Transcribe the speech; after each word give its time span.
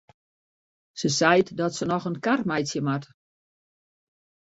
Se 0.99 1.07
seit 1.19 1.55
dat 1.57 1.73
se 1.77 1.85
noch 1.91 2.05
in 2.09 2.21
kar 2.25 2.41
meitsje 2.49 2.81
moat. 2.87 3.05